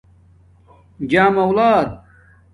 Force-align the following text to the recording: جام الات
جام 1.09 1.37
الات 1.39 2.03